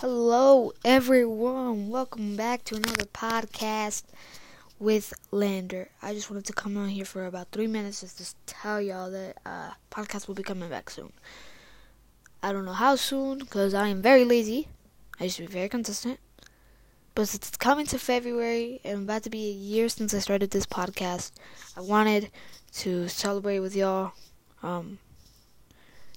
Hello, 0.00 0.72
everyone. 0.82 1.90
Welcome 1.90 2.34
back 2.34 2.64
to 2.64 2.74
another 2.74 3.04
podcast 3.04 4.04
with 4.78 5.12
Lander. 5.30 5.90
I 6.00 6.14
just 6.14 6.30
wanted 6.30 6.46
to 6.46 6.54
come 6.54 6.78
on 6.78 6.88
here 6.88 7.04
for 7.04 7.26
about 7.26 7.48
three 7.52 7.66
minutes 7.66 8.00
just 8.00 8.18
to 8.18 8.34
tell 8.46 8.80
y'all 8.80 9.10
that 9.10 9.36
uh, 9.44 9.72
podcast 9.90 10.26
will 10.26 10.34
be 10.34 10.42
coming 10.42 10.70
back 10.70 10.88
soon. 10.88 11.12
I 12.42 12.50
don't 12.50 12.64
know 12.64 12.72
how 12.72 12.96
soon 12.96 13.40
because 13.40 13.74
I 13.74 13.88
am 13.88 14.00
very 14.00 14.24
lazy. 14.24 14.68
I 15.20 15.24
used 15.24 15.36
to 15.36 15.42
be 15.42 15.52
very 15.52 15.68
consistent. 15.68 16.18
But 17.14 17.34
it's 17.34 17.50
coming 17.58 17.84
to 17.88 17.98
February 17.98 18.80
and 18.82 19.02
about 19.02 19.24
to 19.24 19.30
be 19.30 19.50
a 19.50 19.52
year 19.52 19.90
since 19.90 20.14
I 20.14 20.20
started 20.20 20.50
this 20.50 20.64
podcast, 20.64 21.32
I 21.76 21.82
wanted 21.82 22.30
to 22.76 23.06
celebrate 23.08 23.58
with 23.58 23.76
y'all. 23.76 24.12
Um, 24.62 24.98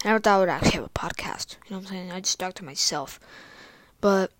I 0.06 0.08
never 0.08 0.22
thought 0.22 0.38
I 0.38 0.40
would 0.40 0.48
actually 0.48 0.72
have 0.72 0.86
a 0.86 0.90
podcast. 0.90 1.58
You 1.66 1.72
know 1.72 1.78
what 1.80 1.88
I'm 1.88 1.92
saying? 1.92 2.12
I 2.14 2.22
just 2.22 2.40
talked 2.40 2.56
to 2.58 2.64
myself. 2.64 3.20
But 4.04 4.32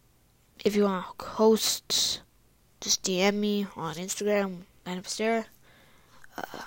if 0.66 0.76
you 0.76 0.84
want 0.84 1.06
hosts, 1.22 2.20
just 2.82 3.02
DM 3.02 3.36
me 3.36 3.66
on 3.78 3.96
Instagram, 3.96 4.64
of 4.86 5.08
Uh, 6.38 6.64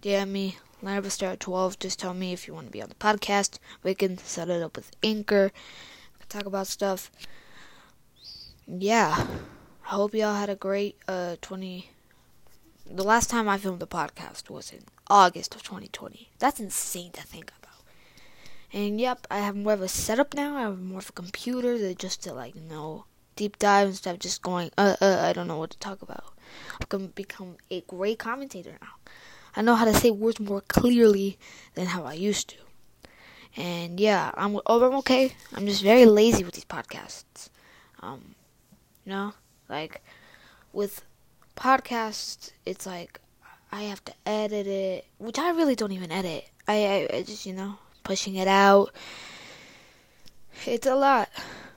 DM 0.00 0.28
me, 0.28 0.56
Line 0.80 0.98
of 0.98 1.12
Stare 1.12 1.34
12. 1.34 1.80
Just 1.80 1.98
tell 1.98 2.14
me 2.14 2.32
if 2.32 2.46
you 2.46 2.54
want 2.54 2.68
to 2.68 2.72
be 2.72 2.80
on 2.80 2.88
the 2.88 2.94
podcast. 2.94 3.58
We 3.82 3.96
can 3.96 4.16
set 4.16 4.48
it 4.48 4.62
up 4.62 4.76
with 4.76 4.92
Anchor. 5.02 5.50
Talk 6.28 6.46
about 6.46 6.68
stuff. 6.68 7.10
Yeah. 8.64 9.26
I 9.86 9.88
hope 9.88 10.14
y'all 10.14 10.36
had 10.36 10.50
a 10.50 10.54
great 10.54 10.98
uh 11.08 11.34
20. 11.42 11.90
The 12.88 13.02
last 13.02 13.28
time 13.28 13.48
I 13.48 13.58
filmed 13.58 13.80
the 13.80 13.88
podcast 13.88 14.48
was 14.48 14.70
in 14.70 14.84
August 15.08 15.56
of 15.56 15.64
2020. 15.64 16.30
That's 16.38 16.60
insane 16.60 17.10
to 17.10 17.22
think 17.22 17.52
about. 17.58 17.69
And 18.72 19.00
yep, 19.00 19.26
I 19.30 19.40
have 19.40 19.56
more 19.56 19.72
of 19.72 19.82
a 19.82 19.88
setup 19.88 20.34
now. 20.34 20.56
I 20.56 20.62
have 20.62 20.80
more 20.80 20.98
of 20.98 21.08
a 21.08 21.12
computer 21.12 21.76
that 21.78 21.98
just 21.98 22.22
to 22.24 22.32
like 22.32 22.54
you 22.54 22.62
know 22.62 23.04
deep 23.34 23.58
dive 23.58 23.88
instead 23.88 24.14
of 24.14 24.20
just 24.20 24.42
going 24.42 24.70
uh 24.76 24.96
uh 25.00 25.24
I 25.28 25.32
don't 25.32 25.48
know 25.48 25.58
what 25.58 25.70
to 25.70 25.78
talk 25.78 26.02
about. 26.02 26.34
I 26.80 26.84
can 26.84 27.08
become 27.08 27.56
a 27.70 27.80
great 27.82 28.18
commentator 28.18 28.78
now. 28.80 28.94
I 29.56 29.62
know 29.62 29.74
how 29.74 29.84
to 29.84 29.94
say 29.94 30.10
words 30.10 30.38
more 30.38 30.60
clearly 30.60 31.38
than 31.74 31.86
how 31.86 32.04
I 32.04 32.12
used 32.12 32.50
to. 32.50 32.56
And 33.56 33.98
yeah, 33.98 34.30
I'm 34.34 34.60
oh, 34.66 34.84
I'm 34.84 34.94
okay. 34.96 35.32
I'm 35.54 35.66
just 35.66 35.82
very 35.82 36.06
lazy 36.06 36.44
with 36.44 36.54
these 36.54 36.64
podcasts. 36.64 37.48
Um, 38.00 38.36
you 39.04 39.10
know, 39.10 39.34
like 39.68 40.02
with 40.72 41.04
podcasts, 41.56 42.52
it's 42.64 42.86
like 42.86 43.20
I 43.72 43.82
have 43.82 44.04
to 44.04 44.14
edit 44.24 44.68
it, 44.68 45.06
which 45.18 45.38
I 45.38 45.50
really 45.50 45.74
don't 45.74 45.92
even 45.92 46.12
edit. 46.12 46.48
I, 46.68 47.08
I, 47.12 47.16
I 47.16 47.22
just 47.22 47.44
you 47.46 47.52
know 47.52 47.78
pushing 48.02 48.36
it 48.36 48.48
out. 48.48 48.94
It's 50.66 50.86
a 50.86 50.94
lot, 50.94 51.28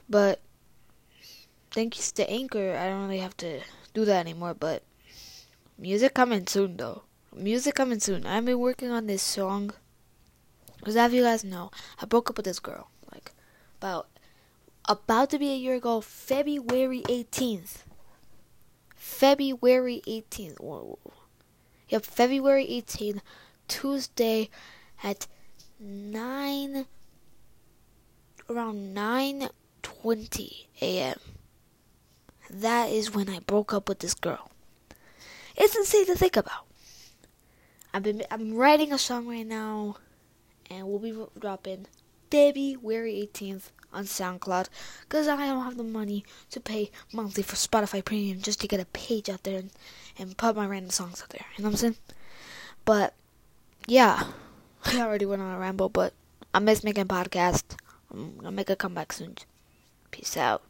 but 0.08 0.40
thanks 1.70 2.12
to 2.12 2.28
Anchor, 2.30 2.76
I 2.76 2.88
don't 2.88 3.02
really 3.02 3.18
have 3.18 3.36
to 3.38 3.60
do 3.94 4.04
that 4.04 4.20
anymore. 4.20 4.54
But 4.54 4.82
music 5.78 6.14
coming 6.14 6.46
soon, 6.46 6.76
though. 6.76 7.02
Music 7.34 7.74
coming 7.74 8.00
soon. 8.00 8.26
I've 8.26 8.44
been 8.44 8.58
working 8.58 8.90
on 8.90 9.06
this 9.06 9.22
song. 9.22 9.72
Because 10.78 10.96
as 10.96 11.12
you 11.12 11.22
guys 11.22 11.44
know, 11.44 11.70
I 12.00 12.06
broke 12.06 12.30
up 12.30 12.36
with 12.36 12.44
this 12.44 12.60
girl. 12.60 12.88
Like, 13.12 13.32
about, 13.78 14.08
about 14.86 15.30
to 15.30 15.38
be 15.38 15.50
a 15.50 15.56
year 15.56 15.76
ago, 15.76 16.00
February 16.00 17.02
18th. 17.08 17.84
February 18.94 20.02
18th. 20.06 20.60
Whoa. 20.60 20.98
Yep, 21.88 22.04
February 22.04 22.66
18th, 22.66 23.20
Tuesday 23.68 24.50
at 25.02 25.26
nine 25.84 26.86
around 28.48 28.94
nine 28.94 29.48
twenty 29.82 30.68
a.m. 30.80 31.18
That 32.50 32.90
is 32.90 33.14
when 33.14 33.28
I 33.28 33.40
broke 33.40 33.72
up 33.72 33.88
with 33.88 34.00
this 34.00 34.14
girl. 34.14 34.50
It's 35.56 35.76
insane 35.76 36.06
to 36.06 36.14
think 36.14 36.36
about. 36.36 36.66
I've 37.92 38.02
been 38.02 38.24
I'm 38.30 38.54
writing 38.54 38.92
a 38.92 38.98
song 38.98 39.26
right 39.26 39.46
now, 39.46 39.96
and 40.70 40.86
we'll 40.86 40.98
be 40.98 41.14
dropping 41.38 41.86
February 42.30 43.20
eighteenth 43.20 43.70
on 43.92 44.04
SoundCloud 44.04 44.68
because 45.02 45.28
I 45.28 45.36
don't 45.36 45.64
have 45.64 45.76
the 45.76 45.84
money 45.84 46.24
to 46.50 46.60
pay 46.60 46.90
monthly 47.12 47.44
for 47.44 47.54
Spotify 47.54 48.04
Premium 48.04 48.40
just 48.40 48.60
to 48.60 48.68
get 48.68 48.80
a 48.80 48.86
page 48.86 49.30
out 49.30 49.44
there 49.44 49.60
and, 49.60 49.70
and 50.18 50.36
put 50.36 50.56
my 50.56 50.66
random 50.66 50.90
songs 50.90 51.22
out 51.22 51.28
there. 51.28 51.46
You 51.56 51.62
know 51.62 51.68
what 51.68 51.74
I'm 51.74 51.78
saying? 51.78 51.96
But 52.84 53.14
yeah. 53.86 54.24
I 54.86 55.00
already 55.00 55.26
went 55.26 55.42
on 55.42 55.54
a 55.54 55.58
ramble, 55.58 55.88
but 55.88 56.12
I 56.52 56.58
miss 56.58 56.84
making 56.84 57.06
podcasts. 57.06 57.76
I'm 58.12 58.36
gonna 58.36 58.52
make 58.52 58.70
a 58.70 58.76
comeback 58.76 59.12
soon. 59.12 59.36
Peace 60.10 60.36
out. 60.36 60.62